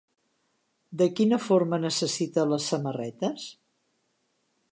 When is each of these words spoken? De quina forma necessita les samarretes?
De 1.01 1.07
quina 1.19 1.39
forma 1.47 1.79
necessita 1.83 2.47
les 2.53 2.71
samarretes? 2.73 3.47